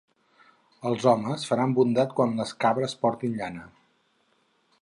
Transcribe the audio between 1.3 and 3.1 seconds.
faran bondat quan les cabres